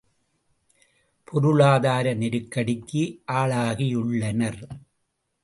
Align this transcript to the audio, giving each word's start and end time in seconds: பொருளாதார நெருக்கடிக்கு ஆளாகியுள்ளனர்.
பொருளாதார 1.27 2.13
நெருக்கடிக்கு 2.13 3.03
ஆளாகியுள்ளனர். 3.31 4.61